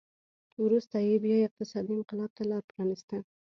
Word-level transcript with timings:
وروسته 0.63 0.95
یې 1.07 1.15
بیا 1.23 1.37
اقتصادي 1.47 1.91
انقلاب 1.95 2.31
ته 2.37 2.43
لار 2.49 2.63
پرانېسته 2.69 3.17